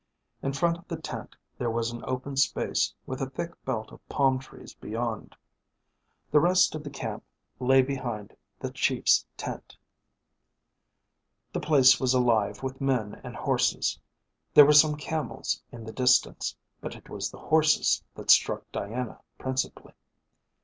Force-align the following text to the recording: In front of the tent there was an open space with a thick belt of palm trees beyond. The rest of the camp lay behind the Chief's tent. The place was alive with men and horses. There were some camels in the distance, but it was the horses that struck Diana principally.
In 0.41 0.51
front 0.51 0.79
of 0.79 0.87
the 0.87 0.99
tent 0.99 1.35
there 1.59 1.69
was 1.69 1.91
an 1.91 2.03
open 2.07 2.35
space 2.35 2.91
with 3.05 3.21
a 3.21 3.29
thick 3.29 3.51
belt 3.65 3.91
of 3.91 4.09
palm 4.09 4.39
trees 4.39 4.73
beyond. 4.73 5.35
The 6.31 6.39
rest 6.39 6.73
of 6.73 6.83
the 6.83 6.89
camp 6.89 7.23
lay 7.59 7.83
behind 7.83 8.35
the 8.57 8.71
Chief's 8.71 9.27
tent. 9.37 9.77
The 11.53 11.59
place 11.59 11.99
was 11.99 12.15
alive 12.15 12.63
with 12.63 12.81
men 12.81 13.21
and 13.23 13.35
horses. 13.35 13.99
There 14.55 14.65
were 14.65 14.73
some 14.73 14.97
camels 14.97 15.61
in 15.71 15.83
the 15.83 15.93
distance, 15.93 16.55
but 16.79 16.95
it 16.95 17.07
was 17.07 17.29
the 17.29 17.37
horses 17.37 18.03
that 18.15 18.31
struck 18.31 18.63
Diana 18.71 19.19
principally. 19.37 19.93